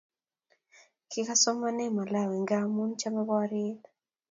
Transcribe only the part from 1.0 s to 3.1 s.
kikasomaene malawi ngamun